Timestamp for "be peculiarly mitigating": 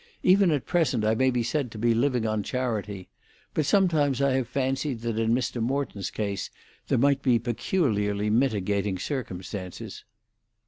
7.21-8.97